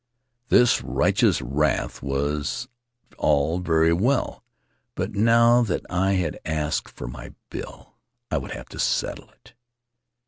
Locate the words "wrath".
1.43-2.01